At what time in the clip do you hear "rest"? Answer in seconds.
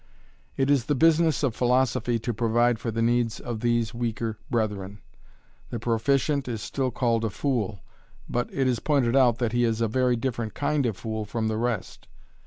11.59-12.07